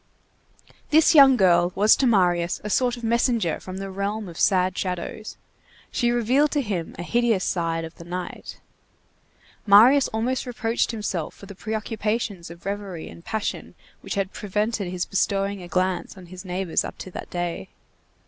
[0.89, 4.75] This young girl was to Marius a sort of messenger from the realm of sad
[4.75, 5.37] shadows.
[5.91, 8.59] She revealed to him a hideous side of the night.
[9.67, 15.05] Marius almost reproached himself for the preoccupations of reverie and passion which had prevented his
[15.05, 17.69] bestowing a glance on his neighbors up to that day.